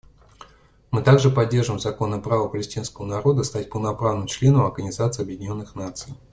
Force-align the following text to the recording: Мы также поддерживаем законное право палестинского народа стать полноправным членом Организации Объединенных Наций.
Мы 0.89 1.03
также 1.03 1.29
поддерживаем 1.29 1.79
законное 1.79 2.17
право 2.19 2.47
палестинского 2.49 3.05
народа 3.05 3.43
стать 3.43 3.69
полноправным 3.69 4.25
членом 4.25 4.63
Организации 4.65 5.21
Объединенных 5.21 5.75
Наций. 5.75 6.15